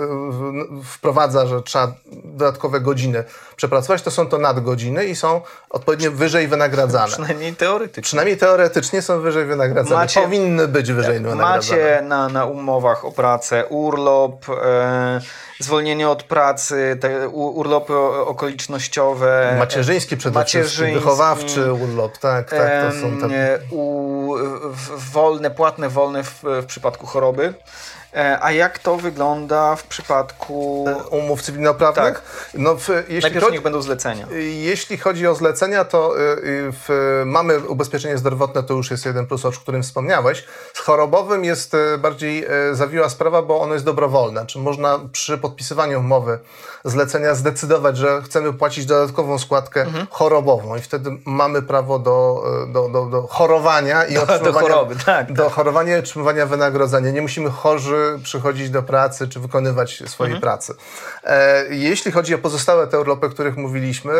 wprowadza, 0.85 1.47
że 1.47 1.62
trzeba 1.62 1.92
dodatkowe 2.25 2.80
godziny 2.80 3.25
przepracować, 3.56 4.02
to 4.02 4.11
są 4.11 4.26
to 4.26 4.38
nadgodziny 4.38 5.04
i 5.04 5.16
są 5.16 5.40
odpowiednio 5.70 6.11
wyżej 6.12 6.49
wynagradzane. 6.49 7.12
Przynajmniej 7.12 7.54
teoretycznie. 7.54 8.02
Przynajmniej 8.02 8.37
teoretycznie 8.37 9.02
są 9.02 9.20
wyżej 9.20 9.44
wynagradzane. 9.44 9.97
Macie, 9.97 10.20
Powinny 10.20 10.68
być 10.68 10.92
wyżej 10.92 11.14
tak, 11.14 11.23
wynagradzane. 11.23 11.56
Macie 11.56 12.02
na, 12.02 12.28
na 12.28 12.44
umowach 12.44 13.04
o 13.04 13.12
pracę 13.12 13.66
urlop, 13.66 14.49
e, 14.49 15.20
zwolnienie 15.61 16.08
od 16.08 16.23
pracy, 16.23 16.99
te 17.00 17.28
urlopy 17.28 17.97
okolicznościowe. 18.26 19.56
Macierzyński 19.58 20.16
przede 20.16 20.44
wszystkim, 20.44 20.94
wychowawczy 20.94 21.73
urlop, 21.73 22.18
tak, 22.18 22.50
tak, 22.50 22.92
to 22.92 23.00
są 23.00 23.17
te... 23.20 23.60
U, 23.70 24.34
wolne, 25.12 25.50
płatne 25.50 25.88
wolne 25.88 26.25
w, 26.25 26.42
w 26.42 26.66
przypadku 26.66 27.06
choroby. 27.06 27.54
E, 28.18 28.38
a 28.42 28.52
jak 28.52 28.78
to 28.78 28.96
wygląda 28.96 29.76
w 29.76 29.84
przypadku 29.84 30.87
umów 31.10 31.42
cywilnoprawnych? 31.42 32.14
Tak. 32.14 32.22
No, 32.54 32.76
w, 32.76 32.88
jeśli 32.88 33.20
Najpierw 33.20 33.44
chodzi, 33.44 33.52
niech 33.54 33.62
będą 33.62 33.82
zlecenia. 33.82 34.26
Jeśli 34.48 34.98
chodzi 34.98 35.26
o 35.26 35.34
zlecenia, 35.34 35.84
to 35.84 36.18
y, 36.18 36.20
y, 36.20 36.72
w, 36.72 37.22
mamy 37.26 37.60
ubezpieczenie 37.60 38.18
zdrowotne, 38.18 38.62
to 38.62 38.75
już 38.75 38.90
jest 38.90 39.06
jeden 39.06 39.26
plus, 39.26 39.44
o 39.44 39.50
którym 39.50 39.82
wspomniałeś. 39.82 40.44
Z 40.75 40.78
chorobowym 40.78 41.44
jest 41.44 41.75
y, 41.75 41.98
bardziej 41.98 42.46
zawiła 42.72 43.08
sprawa, 43.08 43.42
bo 43.42 43.60
ono 43.60 43.72
jest 43.72 43.84
dobrowolne. 43.84 44.46
Czy 44.46 44.58
można 44.58 45.00
przy 45.12 45.38
podpisywaniu 45.38 46.00
umowy 46.00 46.38
zlecenia 46.84 47.34
zdecydować, 47.34 47.96
że 47.96 48.22
chcemy 48.22 48.52
płacić 48.52 48.87
dodatkową 48.87 49.38
składkę 49.38 49.82
mhm. 49.82 50.06
chorobową 50.10 50.76
i 50.76 50.80
wtedy 50.80 51.10
mamy 51.25 51.62
prawo 51.62 51.98
do, 51.98 52.44
do, 52.72 52.88
do, 52.88 53.06
do 53.06 53.22
chorowania 53.22 54.04
i 54.04 54.14
do, 54.14 54.26
do 54.26 54.52
choroby, 54.52 54.96
tak, 55.06 55.32
do 55.32 55.44
tak. 55.44 55.52
chorowania 55.52 55.96
i 55.96 56.00
otrzymywania 56.00 56.46
wynagrodzenia. 56.46 57.10
Nie 57.10 57.22
musimy 57.22 57.50
chorzy 57.50 58.07
przy, 58.22 58.38
przychodzić 58.38 58.70
do 58.70 58.82
pracy, 58.82 59.28
czy 59.28 59.40
wykonywać 59.40 60.02
swojej 60.06 60.34
mhm. 60.34 60.40
pracy. 60.40 60.74
E, 61.24 61.64
jeśli 61.74 62.12
chodzi 62.12 62.34
o 62.34 62.38
pozostałe 62.38 62.86
te 62.86 63.00
urlopy, 63.00 63.26
o 63.26 63.30
których 63.30 63.56
mówiliśmy, 63.56 64.12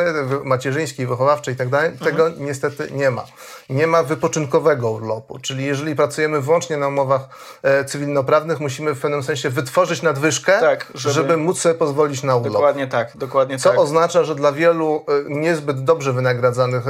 macierzyńskie, 0.45 1.07
wychowawcze 1.07 1.53
i 1.53 1.57
tak 1.57 1.69
dalej, 1.69 1.91
mhm. 1.91 2.11
tego 2.11 2.29
niestety 2.39 2.89
nie 2.91 3.11
ma. 3.11 3.25
Nie 3.71 3.87
ma 3.87 4.03
wypoczynkowego 4.03 4.91
urlopu, 4.91 5.39
czyli 5.39 5.65
jeżeli 5.65 5.97
pracujemy 5.97 6.41
wyłącznie 6.41 6.77
na 6.77 6.89
umowach 6.89 7.29
e, 7.63 7.85
cywilnoprawnych, 7.85 8.61
musimy 8.61 8.95
w 8.95 9.01
pewnym 9.01 9.23
sensie 9.23 9.51
wytworzyć 9.51 10.03
nadwyżkę, 10.03 10.61
tak, 10.61 10.87
żeby, 10.95 11.15
żeby 11.15 11.37
móc 11.37 11.61
sobie 11.61 11.75
pozwolić 11.75 12.23
na 12.23 12.37
urlop. 12.37 12.53
Dokładnie 12.53 12.87
tak, 12.87 13.17
dokładnie 13.17 13.59
Co 13.59 13.71
tak. 13.71 13.79
oznacza, 13.79 14.25
że 14.25 14.35
dla 14.35 14.53
wielu 14.53 15.05
e, 15.09 15.35
niezbyt 15.35 15.85
dobrze 15.85 16.13
wynagradzanych 16.13 16.85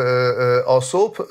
osób 0.65 1.29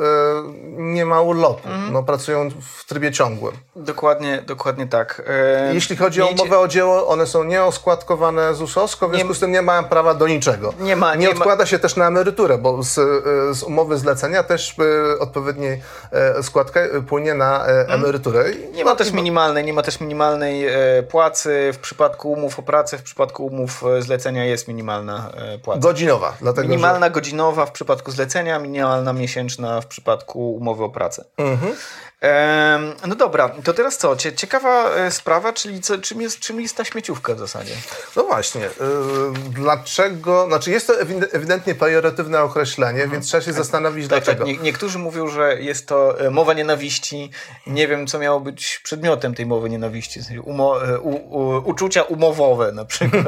nie 0.77 1.05
ma 1.05 1.21
urlopu. 1.21 1.67
Mhm. 1.69 1.93
No, 1.93 2.03
pracują 2.03 2.49
w 2.61 2.85
trybie 2.85 3.11
ciągłym. 3.11 3.55
Dokładnie, 3.75 4.43
dokładnie 4.47 4.87
tak. 4.87 5.21
E, 5.47 5.73
Jeśli 5.73 5.95
chodzi 5.95 6.21
o 6.21 6.27
umowę 6.27 6.59
o 6.59 6.67
dzieło, 6.67 7.07
one 7.07 7.27
są 7.27 7.43
nieoskładkowane 7.43 8.55
ZUS-owsko, 8.55 9.09
w 9.09 9.15
związku 9.15 9.33
z 9.33 9.39
tym 9.39 9.51
nie 9.51 9.61
mają 9.61 9.83
prawa 9.83 10.13
do 10.13 10.27
niczego. 10.27 10.73
Nie, 10.79 10.95
ma, 10.95 11.15
nie, 11.15 11.21
nie 11.21 11.29
odkłada 11.29 11.63
ma... 11.63 11.65
się 11.65 11.79
też 11.79 11.95
na 11.95 12.07
emeryturę, 12.07 12.57
bo 12.57 12.83
z, 12.83 12.93
z 13.57 13.63
umowy 13.63 13.97
zlecenia 13.97 14.43
też 14.43 14.75
odpowiedniej 15.19 15.81
składka 16.41 16.79
płynie 17.07 17.33
na 17.33 17.65
mhm. 17.65 18.01
emeryturę. 18.01 18.45
Nie 18.73 18.85
ma 18.85 18.95
też 18.95 19.11
minimalnej, 19.11 19.65
nie 19.65 19.73
ma 19.73 19.81
też 19.81 19.99
minimalnej 19.99 20.67
płacy. 21.09 21.71
W 21.73 21.77
przypadku 21.77 22.31
umów 22.31 22.59
o 22.59 22.61
pracę, 22.61 22.97
w 22.97 23.03
przypadku 23.03 23.45
umów 23.45 23.83
zlecenia 23.99 24.45
jest 24.45 24.67
minimalna 24.67 25.31
płaca. 25.63 25.79
Godzinowa. 25.79 26.33
Dlatego, 26.41 26.67
minimalna 26.67 27.05
że... 27.05 27.11
godzinowa 27.11 27.65
w 27.65 27.71
przypadku 27.71 28.11
zlecenia, 28.11 28.59
minimalna 28.59 29.13
miesięczna 29.13 29.81
w 29.81 29.85
przypadku 29.87 30.55
umowy 30.55 30.83
o 30.83 30.89
pracę. 30.89 31.25
Mhm. 31.37 31.73
No 33.07 33.15
dobra, 33.15 33.49
to 33.63 33.73
teraz 33.73 33.97
co? 33.97 34.15
Ciekawa 34.15 34.89
e, 34.89 35.11
sprawa, 35.37 35.53
czyli 35.53 35.81
co, 35.81 35.97
czym, 35.97 36.21
jest, 36.21 36.39
czym 36.39 36.61
jest 36.61 36.75
ta 36.77 36.85
śmieciówka 36.85 37.35
w 37.35 37.39
zasadzie? 37.39 37.73
No 38.15 38.23
właśnie, 38.23 38.65
e, 38.65 38.69
dlaczego, 39.49 40.45
znaczy 40.47 40.71
jest 40.71 40.87
to 40.87 40.93
ewidentnie 41.31 41.75
pejoratywne 41.75 42.41
określenie, 42.41 43.03
mhm. 43.03 43.11
więc 43.11 43.25
trzeba 43.25 43.41
się 43.41 43.51
tak, 43.51 43.55
zastanowić 43.55 44.07
tak, 44.07 44.09
dlaczego. 44.09 44.45
Tak. 44.45 44.53
Nie, 44.53 44.59
niektórzy 44.63 44.99
mówią, 44.99 45.27
że 45.27 45.61
jest 45.61 45.87
to 45.87 46.19
e, 46.19 46.29
mowa 46.29 46.53
nienawiści, 46.53 47.31
nie 47.67 47.87
wiem 47.87 48.07
co 48.07 48.19
miało 48.19 48.39
być 48.39 48.81
przedmiotem 48.83 49.35
tej 49.35 49.45
mowy 49.45 49.69
nienawiści, 49.69 50.19
umo, 50.43 50.75
u, 51.01 51.09
u, 51.09 51.69
uczucia 51.69 52.01
umowowe 52.01 52.71
na 52.71 52.85
przykład. 52.85 53.25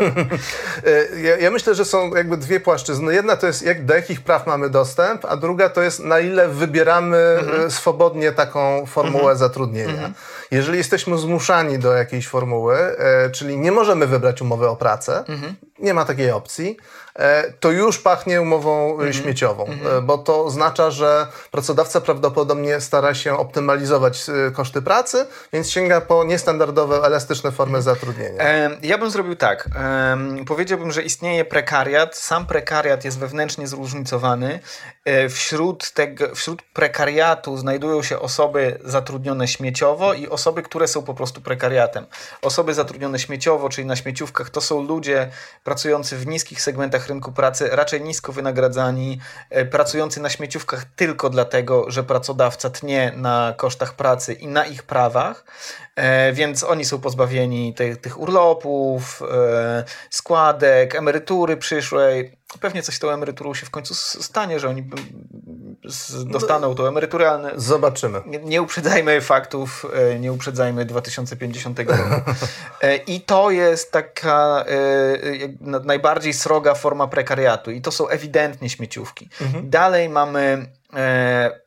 ja, 1.24 1.38
ja, 1.38 1.52
myślę, 1.52 1.76
że 1.76 1.86
są 1.86 2.16
jakby 2.16 2.38
dwie 2.38 2.60
płaszczyzny. 2.60 3.14
Jedna 3.14 3.36
to 3.36 3.48
jest 3.48 3.62
jak, 3.62 3.86
do 3.86 3.96
jakich 3.96 4.22
praw 4.22 4.48
mamy 4.48 4.70
dostęp, 4.70 5.26
a 5.26 5.38
druga 5.38 5.70
to 5.70 5.82
jest 5.82 6.00
na 6.00 6.20
ile 6.20 6.48
wybieramy 6.48 7.18
mhm. 7.18 7.72
swobodnie 7.72 8.32
taką 8.32 8.86
formułę 8.86 9.22
mhm. 9.22 9.38
zatrudnienia. 9.38 10.12
Jeżeli 10.52 10.78
jesteśmy 10.78 11.18
zmuszani 11.18 11.80
do 11.80 11.94
jakiejś 11.94 12.28
formuły, 12.28 12.76
e, 12.78 13.30
czyli 13.30 13.58
nie 13.58 13.72
możemy 13.72 14.08
wybrać 14.08 14.42
umowy 14.42 14.70
o 14.70 14.76
pracę, 14.76 15.24
mhm. 15.28 15.56
Nie 15.80 15.94
ma 15.94 16.06
takiej 16.06 16.32
opcji, 16.32 16.78
E, 17.20 17.54
to 17.60 17.72
już 17.72 18.00
pachnie 18.00 18.42
umową 18.42 18.94
mm 18.94 19.08
-hmm. 19.08 19.22
śmieciową, 19.22 19.66
mm 19.66 19.80
-hmm. 19.80 20.02
bo 20.02 20.18
to 20.18 20.46
oznacza, 20.46 20.92
że 20.92 21.28
pracodawca 21.52 22.02
prawdopodobnie 22.02 22.82
stara 22.82 23.14
się 23.14 23.38
optymalizować 23.38 24.26
koszty 24.54 24.82
pracy, 24.82 25.26
więc 25.54 25.70
sięga 25.70 26.02
po 26.02 26.24
niestandardowe, 26.24 26.96
elastyczne 26.96 27.52
formy 27.52 27.78
-hmm. 27.78 27.82
zatrudnienia. 27.82 28.44
Ja 28.82 28.98
bym 28.98 29.10
zrobił 29.10 29.36
tak. 29.36 29.70
Powiedziałbym, 30.48 30.92
że 30.92 31.04
istnieje 31.04 31.46
prekariat. 31.46 32.18
Sam 32.18 32.46
prekariat 32.46 33.06
jest 33.06 33.20
wewnętrznie 33.20 33.68
zróżnicowany. 33.68 34.60
Wśród, 35.30 35.92
tego, 35.92 36.36
wśród 36.36 36.62
prekariatu 36.62 37.58
znajdują 37.58 38.04
się 38.04 38.20
osoby 38.20 38.80
zatrudnione 38.86 39.48
śmieciowo 39.48 40.14
i 40.14 40.28
osoby, 40.28 40.62
które 40.62 40.88
są 40.88 41.04
po 41.04 41.14
prostu 41.14 41.42
prekariatem. 41.42 42.06
Osoby 42.42 42.74
zatrudnione 42.74 43.20
śmieciowo, 43.20 43.70
czyli 43.70 43.88
na 43.88 43.96
śmieciówkach, 43.96 44.50
to 44.50 44.62
są 44.62 44.82
ludzie 44.82 45.30
pracujący 45.70 46.18
w 46.18 46.28
niskich 46.28 46.62
segmentach 46.62 47.08
rynku 47.08 47.32
pracy 47.32 47.70
raczej 47.72 48.02
nisko 48.02 48.34
wynagradzani, 48.34 49.20
e, 49.50 49.66
pracujący 49.66 50.22
na 50.22 50.30
śmieciówkach 50.30 50.86
tylko 50.96 51.30
dlatego, 51.30 51.92
że 51.92 52.04
pracodawca 52.04 52.70
tnie 52.70 53.14
na 53.16 53.54
kosztach 53.58 53.94
pracy 53.94 54.34
i 54.34 54.48
na 54.48 54.66
ich 54.66 54.84
prawach, 54.84 55.46
e, 55.96 56.34
więc 56.34 56.64
oni 56.64 56.86
są 56.86 57.00
pozbawieni 57.00 57.74
tych, 57.74 58.02
tych 58.02 58.20
urlopów, 58.20 59.22
e, 59.32 59.84
składek, 60.10 60.96
emerytury 60.96 61.58
przyszłej. 61.58 62.38
Pewnie 62.60 62.82
coś 62.82 62.96
z 62.96 63.00
tą 63.00 63.10
emeryturą 63.10 63.54
się 63.54 63.66
w 63.66 63.70
końcu 63.70 63.96
stanie, 64.24 64.60
że 64.60 64.70
oni 64.70 64.90
dostaną 66.26 66.76
tą 66.76 66.88
emeryturę, 66.88 67.32
ale 67.32 67.52
zobaczymy. 67.56 68.22
Nie, 68.26 68.40
nie 68.40 68.62
uprzedzajmy 68.62 69.22
faktów, 69.22 69.86
e, 69.94 70.20
nie 70.20 70.34
uprzedzajmy 70.34 70.86
2050 70.86 71.80
roku. 71.80 72.32
E, 72.82 72.96
I 72.96 73.22
to 73.22 73.52
jest 73.52 73.92
taka 73.92 74.66
e, 74.68 75.80
najbardziej 75.84 76.34
sroga 76.34 76.76
forma 76.76 77.08
prekariatu 77.08 77.72
i 77.72 77.82
to 77.82 77.92
są 77.92 78.08
ewidentnie 78.08 78.70
śmieciówki. 78.70 79.30
Mhm. 79.42 79.70
Dalej 79.70 80.10
mamy 80.10 80.66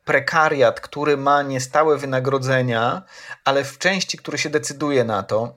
prekariat, 0.04 0.80
który 0.80 1.16
ma 1.16 1.42
niestałe 1.42 1.98
wynagrodzenia, 1.98 3.02
ale 3.44 3.64
w 3.64 3.78
części, 3.78 4.18
który 4.18 4.38
się 4.38 4.50
decyduje 4.50 5.04
na 5.04 5.22
to, 5.22 5.54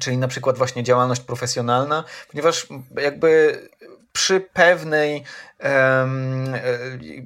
czyli 0.00 0.18
na 0.18 0.28
przykład 0.28 0.58
właśnie 0.58 0.82
działalność 0.82 1.20
profesjonalna, 1.20 2.04
ponieważ 2.30 2.66
jakby 2.96 3.60
przy 4.12 4.40
pewnej 4.40 5.24
um, 5.64 6.54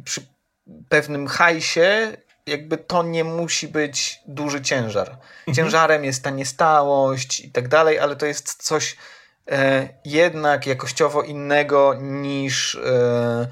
przy 0.04 0.35
pewnym 0.88 1.26
hajsie 1.26 2.16
jakby 2.46 2.76
to 2.76 3.02
nie 3.02 3.24
musi 3.24 3.68
być 3.68 4.20
duży 4.26 4.62
ciężar. 4.62 5.08
Mhm. 5.10 5.54
Ciężarem 5.54 6.04
jest 6.04 6.24
ta 6.24 6.30
niestałość 6.30 7.40
i 7.40 7.50
tak 7.50 7.68
dalej, 7.68 7.98
ale 7.98 8.16
to 8.16 8.26
jest 8.26 8.62
coś 8.62 8.96
e, 9.50 9.88
jednak 10.04 10.66
jakościowo 10.66 11.22
innego 11.22 11.94
niż 12.00 12.74
e, 12.74 13.48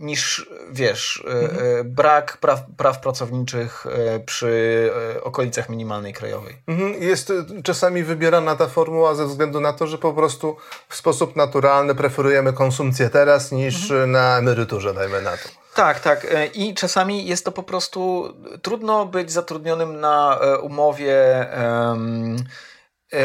niż, 0.00 0.50
wiesz, 0.70 1.24
e, 1.26 1.30
mhm. 1.30 1.80
E, 1.80 1.84
brak 1.84 2.36
praw, 2.36 2.60
praw 2.76 3.00
pracowniczych 3.00 3.86
e, 3.86 4.20
przy 4.20 4.90
okolicach 5.22 5.68
minimalnej 5.68 6.12
krajowej. 6.12 6.56
Mhm. 6.66 7.02
Jest 7.02 7.32
czasami 7.64 8.02
wybierana 8.02 8.56
ta 8.56 8.66
formuła 8.66 9.14
ze 9.14 9.26
względu 9.26 9.60
na 9.60 9.72
to, 9.72 9.86
że 9.86 9.98
po 9.98 10.12
prostu 10.12 10.56
w 10.88 10.96
sposób 10.96 11.36
naturalny 11.36 11.94
preferujemy 11.94 12.52
konsumpcję 12.52 13.10
teraz 13.10 13.52
niż 13.52 13.90
mhm. 13.90 14.10
na 14.10 14.38
emeryturze, 14.38 14.94
dajmy 14.94 15.22
na 15.22 15.30
to. 15.30 15.48
Tak, 15.74 16.00
tak. 16.00 16.26
I 16.54 16.74
czasami 16.74 17.26
jest 17.26 17.44
to 17.44 17.52
po 17.52 17.62
prostu 17.62 18.32
trudno 18.62 19.06
być 19.06 19.32
zatrudnionym 19.32 20.00
na 20.00 20.38
umowie. 20.62 21.46
Um, 21.90 22.36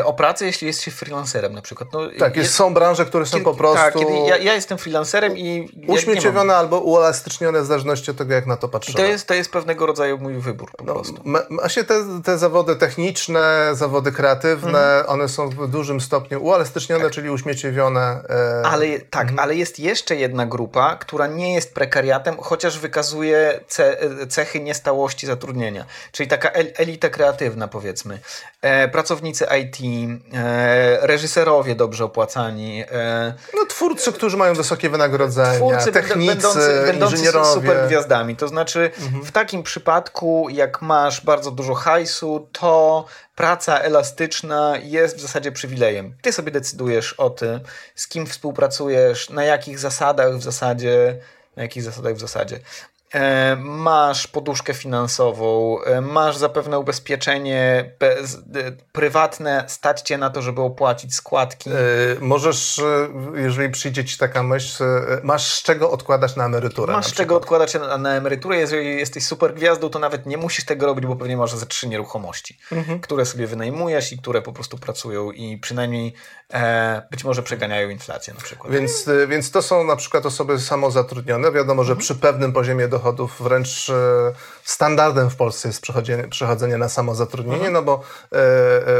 o 0.03 0.13
pracę, 0.13 0.45
jeśli 0.45 0.67
jest 0.67 0.81
się 0.81 0.91
freelancerem 0.91 1.53
na 1.53 1.61
przykład. 1.61 1.93
No, 1.93 1.99
tak, 2.19 2.35
jest, 2.35 2.53
są 2.53 2.73
branże, 2.73 3.05
które 3.05 3.25
są 3.25 3.31
kiedy, 3.31 3.43
po 3.43 3.53
prostu... 3.53 3.77
Tak, 3.77 3.93
kiedy 3.93 4.13
ja, 4.13 4.37
ja 4.37 4.53
jestem 4.53 4.77
freelancerem 4.77 5.37
i... 5.37 5.69
Uśmieciowione 5.87 6.55
albo 6.55 6.79
uelastycznione 6.79 7.61
w 7.61 7.65
zależności 7.65 8.11
od 8.11 8.17
tego, 8.17 8.33
jak 8.33 8.45
na 8.45 8.57
to 8.57 8.67
patrzymy. 8.67 8.97
To 8.97 9.05
jest, 9.05 9.27
to 9.27 9.33
jest 9.33 9.51
pewnego 9.51 9.85
rodzaju 9.85 10.17
mój 10.17 10.33
wybór 10.33 10.71
po 10.77 10.83
no, 10.83 10.93
prostu. 10.93 11.23
Się 11.67 11.83
te, 11.83 12.21
te 12.23 12.37
zawody 12.37 12.75
techniczne, 12.75 13.69
zawody 13.73 14.11
kreatywne, 14.11 14.97
mhm. 14.97 15.05
one 15.07 15.29
są 15.29 15.49
w 15.49 15.67
dużym 15.67 16.01
stopniu 16.01 16.43
uelastycznione, 16.43 17.03
tak. 17.03 17.13
czyli 17.13 17.29
uśmieciowione. 17.29 18.01
E... 18.01 18.65
Ale 18.65 18.99
tak, 18.99 19.21
mhm. 19.21 19.39
ale 19.39 19.55
jest 19.55 19.79
jeszcze 19.79 20.15
jedna 20.15 20.45
grupa, 20.45 20.95
która 20.95 21.27
nie 21.27 21.53
jest 21.53 21.73
prekariatem, 21.73 22.37
chociaż 22.37 22.79
wykazuje 22.79 23.59
ce, 23.67 23.97
cechy 24.29 24.59
niestałości 24.59 25.27
zatrudnienia. 25.27 25.85
Czyli 26.11 26.29
taka 26.29 26.49
elita 26.51 27.09
kreatywna 27.09 27.67
powiedzmy. 27.67 28.19
E, 28.61 28.87
pracownicy 28.87 29.45
IT, 29.61 29.74
e, 29.83 31.07
reżyserowie 31.07 31.75
dobrze 31.75 32.05
opłacani. 32.05 32.83
E, 32.91 33.33
no 33.53 33.65
twórcy, 33.65 34.13
którzy 34.13 34.37
mają 34.37 34.53
wysokie 34.53 34.89
wynagrodzenia, 34.89 35.55
twórcy 35.55 35.91
technicy, 35.91 36.33
będący, 36.33 36.83
będący 36.85 37.15
inżynierowie. 37.15 37.53
super 37.53 37.87
gwiazdami. 37.87 38.35
To 38.35 38.47
znaczy 38.47 38.91
mhm. 39.03 39.25
w 39.25 39.31
takim 39.31 39.63
przypadku, 39.63 40.47
jak 40.49 40.81
masz 40.81 41.21
bardzo 41.21 41.51
dużo 41.51 41.73
hajsu, 41.73 42.47
to 42.51 43.05
praca 43.35 43.79
elastyczna 43.79 44.73
jest 44.83 45.17
w 45.17 45.21
zasadzie 45.21 45.51
przywilejem. 45.51 46.15
Ty 46.21 46.31
sobie 46.31 46.51
decydujesz 46.51 47.13
o 47.13 47.29
tym, 47.29 47.59
z 47.95 48.07
kim 48.07 48.25
współpracujesz, 48.25 49.29
na 49.29 49.43
jakich 49.43 49.79
zasadach 49.79 50.37
w 50.37 50.43
zasadzie, 50.43 51.19
na 51.55 51.63
jakich 51.63 51.83
zasadach 51.83 52.13
w 52.13 52.19
zasadzie. 52.19 52.59
E, 53.15 53.55
masz 53.59 54.27
poduszkę 54.27 54.73
finansową, 54.73 55.79
e, 55.81 56.01
masz 56.01 56.37
zapewne 56.37 56.79
ubezpieczenie 56.79 57.91
prywatne, 58.91 59.63
stać 59.67 60.01
cię 60.01 60.17
na 60.17 60.29
to, 60.29 60.41
żeby 60.41 60.61
opłacić 60.61 61.15
składki. 61.15 61.69
E, 61.69 61.73
możesz, 62.19 62.81
jeżeli 63.35 63.69
przyjdzie 63.69 64.05
ci 64.05 64.17
taka 64.17 64.43
myśl, 64.43 64.83
masz 65.23 65.53
z 65.53 65.63
czego 65.63 65.91
odkładać 65.91 66.35
na 66.35 66.45
emeryturę. 66.45 66.93
Masz 66.93 67.05
z 67.05 67.13
czego 67.13 67.37
odkładać 67.37 67.73
na, 67.73 67.97
na, 67.97 68.15
emeryturę. 68.15 68.57
Jeżeli 68.57 68.97
jesteś 68.97 69.25
super 69.25 69.53
gwiazdą, 69.53 69.89
to 69.89 69.99
nawet 69.99 70.25
nie 70.25 70.37
musisz 70.37 70.65
tego 70.65 70.85
robić, 70.85 71.05
bo 71.05 71.15
pewnie 71.15 71.37
masz 71.37 71.55
ze 71.55 71.65
trzy 71.65 71.87
nieruchomości, 71.87 72.57
mhm. 72.71 72.99
które 72.99 73.25
sobie 73.25 73.47
wynajmujesz 73.47 74.11
i 74.11 74.17
które 74.17 74.41
po 74.41 74.53
prostu 74.53 74.77
pracują 74.77 75.31
i 75.31 75.57
przynajmniej 75.57 76.13
e, 76.53 77.01
być 77.11 77.23
może 77.23 77.43
przeganiają 77.43 77.89
inflację 77.89 78.33
na 78.33 78.41
przykład. 78.41 78.73
Więc, 78.73 79.09
więc 79.27 79.51
to 79.51 79.61
są 79.61 79.83
na 79.83 79.95
przykład 79.95 80.25
osoby 80.25 80.59
samozatrudnione. 80.59 81.51
Wiadomo, 81.51 81.83
że 81.83 81.91
mhm. 81.91 82.03
przy 82.03 82.15
pewnym 82.15 82.53
poziomie 82.53 82.87
dochodu 82.87 83.04
dochodów, 83.05 83.41
wręcz 83.41 83.91
standardem 84.63 85.29
w 85.29 85.35
Polsce 85.35 85.69
jest 85.69 85.81
przechodzenie, 85.81 86.27
przechodzenie 86.27 86.77
na 86.77 86.89
samozatrudnienie, 86.89 87.67
mhm. 87.67 87.73
no 87.73 87.81
bo 87.81 88.03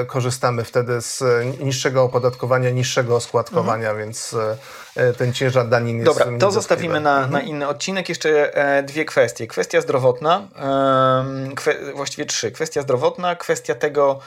korzystamy 0.08 0.64
wtedy 0.64 1.02
z 1.02 1.24
niższego 1.60 2.04
opodatkowania, 2.04 2.70
niższego 2.70 3.16
oskładkowania, 3.16 3.90
mhm. 3.90 3.98
więc 3.98 4.36
ten 5.18 5.34
ciężar 5.34 5.70
danin 5.70 6.00
jest 6.00 6.06
Dobra, 6.06 6.38
to 6.40 6.52
zostawimy 6.52 7.00
na, 7.00 7.16
mhm. 7.16 7.32
na 7.32 7.42
inny 7.42 7.68
odcinek. 7.68 8.10
Jeszcze 8.10 8.52
dwie 8.88 9.06
kwestie. 9.06 9.48
Kwestia 9.48 9.82
zdrowotna, 9.82 10.48
kwe, 11.56 11.94
właściwie 11.94 12.26
trzy. 12.26 12.52
Kwestia 12.52 12.82
zdrowotna, 12.82 13.36
kwestia 13.36 13.76
tego, 13.76 14.20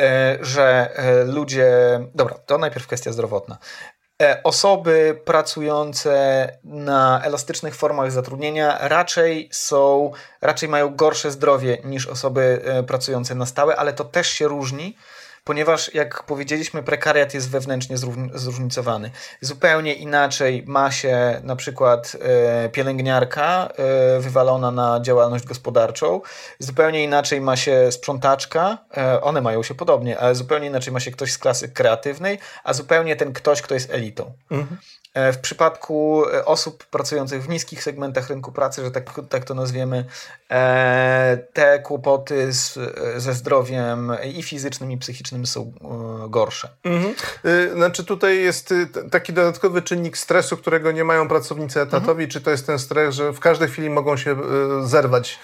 E, 0.00 0.38
że 0.40 0.90
e, 0.96 1.24
ludzie. 1.24 1.70
Dobra, 2.14 2.34
to 2.46 2.58
najpierw 2.58 2.86
kwestia 2.86 3.12
zdrowotna. 3.12 3.58
E, 4.24 4.42
osoby 4.42 5.20
pracujące 5.24 6.48
na 6.64 7.20
elastycznych 7.24 7.74
formach 7.74 8.12
zatrudnienia 8.12 8.78
raczej 8.88 9.48
są, 9.52 10.12
raczej 10.40 10.68
mają 10.68 10.94
gorsze 10.96 11.30
zdrowie 11.30 11.78
niż 11.84 12.06
osoby 12.06 12.60
pracujące 12.86 13.34
na 13.34 13.46
stałe, 13.46 13.76
ale 13.76 13.92
to 13.92 14.04
też 14.04 14.28
się 14.28 14.48
różni 14.48 14.96
ponieważ 15.44 15.94
jak 15.94 16.22
powiedzieliśmy, 16.22 16.82
prekariat 16.82 17.34
jest 17.34 17.50
wewnętrznie 17.50 17.96
zróżnicowany. 18.34 19.10
Zupełnie 19.40 19.94
inaczej 19.94 20.64
ma 20.66 20.90
się 20.90 21.40
na 21.42 21.56
przykład 21.56 22.16
e, 22.20 22.68
pielęgniarka 22.68 23.68
e, 23.68 24.20
wywalona 24.20 24.70
na 24.70 25.00
działalność 25.00 25.44
gospodarczą, 25.44 26.20
zupełnie 26.58 27.04
inaczej 27.04 27.40
ma 27.40 27.56
się 27.56 27.92
sprzątaczka, 27.92 28.78
e, 28.96 29.20
one 29.20 29.40
mają 29.40 29.62
się 29.62 29.74
podobnie, 29.74 30.18
ale 30.18 30.34
zupełnie 30.34 30.66
inaczej 30.66 30.92
ma 30.92 31.00
się 31.00 31.10
ktoś 31.10 31.32
z 31.32 31.38
klasy 31.38 31.68
kreatywnej, 31.68 32.38
a 32.64 32.72
zupełnie 32.72 33.16
ten 33.16 33.32
ktoś, 33.32 33.62
kto 33.62 33.74
jest 33.74 33.90
elitą. 33.90 34.32
Mhm. 34.50 34.78
E, 35.14 35.32
w 35.32 35.38
przypadku 35.38 36.24
e, 36.32 36.44
osób 36.44 36.84
pracujących 36.84 37.42
w 37.42 37.48
niskich 37.48 37.82
segmentach 37.82 38.28
rynku 38.28 38.52
pracy, 38.52 38.84
że 38.84 38.90
tak, 38.90 39.20
tak 39.28 39.44
to 39.44 39.54
nazwiemy, 39.54 40.04
e, 40.50 41.38
te 41.52 41.78
kłopoty 41.78 42.52
z, 42.52 42.78
ze 43.16 43.34
zdrowiem 43.34 44.12
i 44.24 44.42
fizycznym, 44.42 44.90
i 44.92 44.98
psychicznym 44.98 45.46
są 45.46 45.72
gorsze. 46.28 46.68
Mhm. 46.84 47.14
Znaczy 47.74 48.04
tutaj 48.04 48.42
jest 48.42 48.74
taki 49.10 49.32
dodatkowy 49.32 49.82
czynnik 49.82 50.18
stresu, 50.18 50.56
którego 50.56 50.92
nie 50.92 51.04
mają 51.04 51.28
pracownicy 51.28 51.80
etatowi, 51.80 52.24
mhm. 52.24 52.30
czy 52.30 52.40
to 52.40 52.50
jest 52.50 52.66
ten 52.66 52.78
stres, 52.78 53.14
że 53.14 53.32
w 53.32 53.40
każdej 53.40 53.68
chwili 53.68 53.90
mogą 53.90 54.16
się 54.16 54.36
zerwać, 54.84 55.38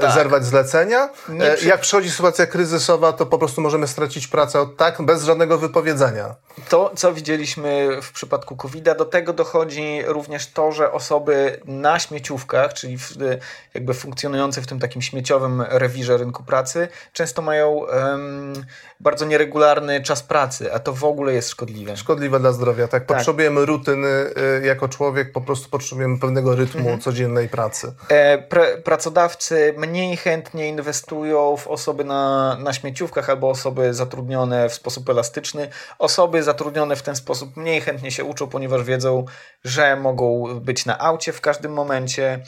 tak. 0.00 0.14
zerwać 0.14 0.44
zlecenia. 0.44 1.08
Przy... 1.56 1.66
Jak 1.66 1.80
przychodzi 1.80 2.10
sytuacja 2.10 2.46
kryzysowa, 2.46 3.12
to 3.12 3.26
po 3.26 3.38
prostu 3.38 3.60
możemy 3.60 3.86
stracić 3.86 4.26
pracę 4.26 4.66
tak, 4.76 5.02
bez 5.02 5.24
żadnego 5.24 5.58
wypowiedzenia. 5.58 6.34
To, 6.68 6.92
co 6.96 7.12
widzieliśmy 7.12 7.88
w 8.02 8.12
przypadku 8.12 8.56
COVID, 8.56 8.84
do 8.84 9.04
tego 9.04 9.32
dochodzi 9.32 10.02
również 10.06 10.46
to, 10.46 10.72
że 10.72 10.92
osoby 10.92 11.60
na 11.64 11.98
śmieciówkach, 11.98 12.74
czyli 12.74 12.98
w, 12.98 13.12
jakby 13.74 13.94
funkcjonujące 13.94 14.62
w 14.62 14.66
tym 14.66 14.78
takim 14.78 15.02
śmieciowym 15.02 15.62
rewirze 15.68 16.16
rynku 16.16 16.44
pracy, 16.44 16.88
często 17.12 17.42
mają 17.42 17.70
um, 17.70 18.64
bardzo 19.04 19.26
nieregularny 19.26 20.02
czas 20.02 20.22
pracy, 20.22 20.72
a 20.72 20.78
to 20.78 20.92
w 20.92 21.04
ogóle 21.04 21.32
jest 21.32 21.48
szkodliwe. 21.48 21.96
Szkodliwe 21.96 22.40
dla 22.40 22.52
zdrowia, 22.52 22.88
tak. 22.88 23.06
tak. 23.06 23.16
Potrzebujemy 23.16 23.66
rutyny 23.66 24.08
y, 24.62 24.66
jako 24.66 24.88
człowiek, 24.88 25.32
po 25.32 25.40
prostu 25.40 25.70
potrzebujemy 25.70 26.18
pewnego 26.18 26.56
rytmu 26.56 26.80
mhm. 26.80 27.00
codziennej 27.00 27.48
pracy. 27.48 27.92
E, 28.08 28.38
pr 28.38 28.82
pracodawcy 28.82 29.74
mniej 29.78 30.16
chętnie 30.16 30.68
inwestują 30.68 31.56
w 31.56 31.68
osoby 31.68 32.04
na, 32.04 32.56
na 32.60 32.72
śmieciówkach 32.72 33.30
albo 33.30 33.50
osoby 33.50 33.94
zatrudnione 33.94 34.68
w 34.68 34.74
sposób 34.74 35.08
elastyczny. 35.08 35.68
Osoby 35.98 36.42
zatrudnione 36.42 36.96
w 36.96 37.02
ten 37.02 37.16
sposób 37.16 37.56
mniej 37.56 37.80
chętnie 37.80 38.10
się 38.10 38.24
uczą, 38.24 38.46
ponieważ 38.46 38.84
wiedzą, 38.84 39.24
że 39.64 39.96
mogą 39.96 40.60
być 40.60 40.86
na 40.86 40.98
aucie 40.98 41.32
w 41.32 41.40
każdym 41.40 41.72
momencie. 41.72 42.40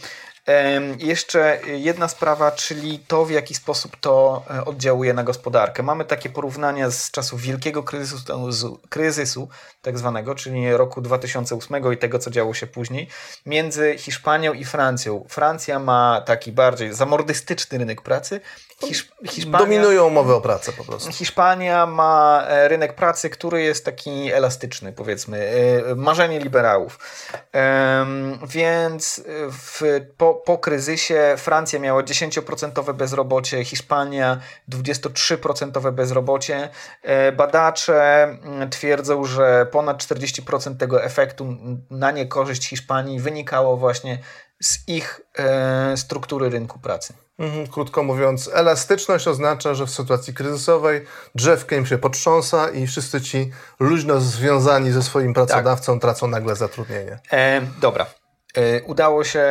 Jeszcze 0.98 1.58
jedna 1.66 2.08
sprawa, 2.08 2.50
czyli 2.50 2.98
to, 2.98 3.24
w 3.24 3.30
jaki 3.30 3.54
sposób 3.54 3.96
to 4.00 4.42
e, 4.50 4.64
oddziałuje 4.64 5.14
na 5.14 5.24
gospodarkę. 5.24 5.82
Mamy 5.82 6.04
takie 6.04 6.28
porównania 6.28 6.90
z 6.90 7.10
czasów 7.10 7.40
wielkiego 7.40 7.82
kryzysu, 7.82 8.80
kryzysu 8.88 9.48
tak 9.82 9.98
zwanego, 9.98 10.34
czyli 10.34 10.76
roku 10.76 11.00
2008 11.00 11.92
i 11.92 11.96
tego, 11.96 12.18
co 12.18 12.30
działo 12.30 12.54
się 12.54 12.66
później, 12.66 13.08
między 13.46 13.94
Hiszpanią 13.98 14.52
i 14.52 14.64
Francją. 14.64 15.26
Francja 15.28 15.78
ma 15.78 16.22
taki 16.26 16.52
bardziej 16.52 16.94
zamordystyczny 16.94 17.78
rynek 17.78 18.02
pracy, 18.02 18.40
Hisz, 18.84 19.08
Hiszpania, 19.26 19.58
Dominują 19.58 20.06
umowy 20.06 20.34
o 20.34 20.40
pracę 20.40 20.72
po 20.72 20.84
prostu. 20.84 21.12
Hiszpania 21.12 21.86
ma 21.86 22.44
e, 22.48 22.68
rynek 22.68 22.94
pracy, 22.94 23.30
który 23.30 23.62
jest 23.62 23.84
taki 23.84 24.32
elastyczny, 24.32 24.92
powiedzmy, 24.92 25.52
e, 25.90 25.94
marzenie 25.94 26.40
liberałów. 26.40 26.98
Więc 28.48 29.22
w, 29.50 30.00
po, 30.16 30.35
po 30.36 30.58
kryzysie 30.58 31.34
Francja 31.36 31.78
miała 31.78 32.02
10% 32.02 32.94
bezrobocie, 32.94 33.64
Hiszpania 33.64 34.40
23% 34.68 35.92
bezrobocie. 35.92 36.68
E, 37.02 37.32
badacze 37.32 38.22
mm, 38.22 38.70
twierdzą, 38.70 39.24
że 39.24 39.66
ponad 39.72 40.04
40% 40.04 40.76
tego 40.76 41.04
efektu 41.04 41.56
na 41.90 42.10
niekorzyść 42.10 42.68
Hiszpanii 42.68 43.20
wynikało 43.20 43.76
właśnie 43.76 44.18
z 44.62 44.88
ich 44.88 45.20
struktury 45.96 46.50
rynku 46.50 46.78
pracy. 46.78 47.14
Mhm, 47.38 47.66
krótko 47.66 48.02
mówiąc, 48.02 48.50
elastyczność 48.54 49.28
oznacza, 49.28 49.74
że 49.74 49.86
w 49.86 49.90
sytuacji 49.90 50.34
kryzysowej 50.34 51.04
drzewkiem 51.34 51.86
się 51.86 51.98
potrząsa 51.98 52.70
i 52.70 52.86
wszyscy 52.86 53.20
ci 53.20 53.50
luźno 53.80 54.20
związani 54.20 54.92
ze 54.92 55.02
swoim 55.02 55.34
pracodawcą 55.34 55.92
tak. 55.92 56.02
tracą 56.02 56.26
nagle 56.26 56.56
zatrudnienie. 56.56 57.18
E, 57.32 57.62
dobra. 57.80 58.06
E, 58.54 58.82
udało 58.82 59.24
się 59.24 59.46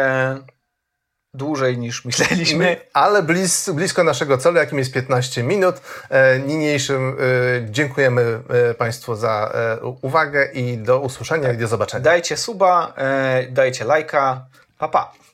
dłużej 1.36 1.78
niż 1.78 2.06
myśleliśmy. 2.06 2.78
Ale 2.94 3.24
blis, 3.24 3.70
blisko 3.70 4.04
naszego 4.04 4.38
celu, 4.38 4.58
jakim 4.58 4.80
jest 4.80 4.94
15 4.94 5.44
minut. 5.44 5.76
E, 6.10 6.40
niniejszym 6.40 7.10
e, 7.10 7.72
dziękujemy 7.72 8.40
e, 8.50 8.74
Państwu 8.74 9.16
za 9.16 9.52
e, 9.54 9.86
uwagę 10.02 10.46
i 10.54 10.78
do 10.78 11.00
usłyszenia 11.00 11.48
tak. 11.48 11.56
i 11.56 11.60
do 11.60 11.68
zobaczenia. 11.68 12.04
Dajcie 12.04 12.38
suba, 12.38 12.94
e, 12.98 13.48
dajcie 13.50 13.86
lajka. 13.86 14.46
Pa, 14.78 14.88
pa. 14.88 15.25